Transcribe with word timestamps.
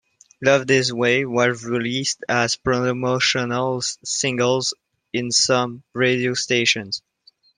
"Love 0.41 0.65
This 0.65 0.91
Way" 0.91 1.25
was 1.27 1.63
released 1.63 2.23
as 2.27 2.55
promotional 2.55 3.81
singles 3.83 4.73
in 5.13 5.29
some 5.29 5.83
radio 5.93 6.33
stations. 6.33 7.03